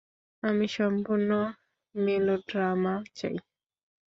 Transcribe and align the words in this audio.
আমি 0.43 0.65
সম্পূর্ণ 0.77 1.29
মেলোড্রামা 1.95 2.95
চাই। 3.15 3.35